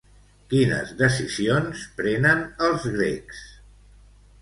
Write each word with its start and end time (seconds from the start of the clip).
Quines 0.53 0.93
decisions 1.01 1.85
prenen 2.01 2.43
els 2.71 2.91
grecs? 2.99 3.47